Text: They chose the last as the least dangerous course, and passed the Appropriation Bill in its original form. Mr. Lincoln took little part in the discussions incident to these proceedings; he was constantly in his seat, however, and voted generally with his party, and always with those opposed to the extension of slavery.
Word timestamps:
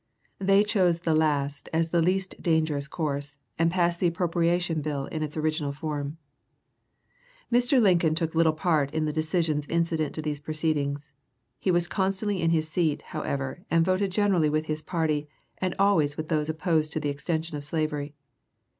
They 0.39 0.63
chose 0.63 1.01
the 1.01 1.13
last 1.13 1.69
as 1.71 1.89
the 1.91 2.01
least 2.01 2.41
dangerous 2.41 2.87
course, 2.87 3.37
and 3.59 3.69
passed 3.69 3.99
the 3.99 4.07
Appropriation 4.07 4.81
Bill 4.81 5.05
in 5.05 5.21
its 5.21 5.37
original 5.37 5.71
form. 5.73 6.17
Mr. 7.53 7.79
Lincoln 7.79 8.15
took 8.15 8.33
little 8.33 8.51
part 8.53 8.89
in 8.95 9.05
the 9.05 9.13
discussions 9.13 9.67
incident 9.67 10.15
to 10.15 10.21
these 10.23 10.39
proceedings; 10.39 11.13
he 11.59 11.69
was 11.69 11.87
constantly 11.87 12.41
in 12.41 12.49
his 12.49 12.67
seat, 12.67 13.03
however, 13.13 13.61
and 13.69 13.85
voted 13.85 14.11
generally 14.11 14.49
with 14.49 14.65
his 14.65 14.81
party, 14.81 15.27
and 15.59 15.75
always 15.77 16.17
with 16.17 16.29
those 16.29 16.49
opposed 16.49 16.91
to 16.93 16.99
the 16.99 17.09
extension 17.09 17.55
of 17.55 17.63
slavery. 17.63 18.15